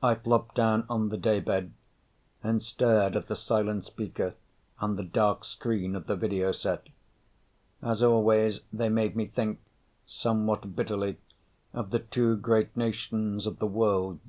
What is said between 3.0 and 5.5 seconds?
at the silent speaker and the dark